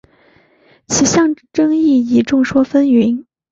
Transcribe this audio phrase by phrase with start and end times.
[0.87, 3.23] 其象征意义众说纷纭。